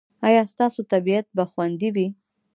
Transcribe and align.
ایا 0.27 0.41
ستاسو 0.53 0.79
طبیعت 0.93 1.25
به 1.35 1.43
خوندي 1.51 1.89
وي؟ 1.95 2.07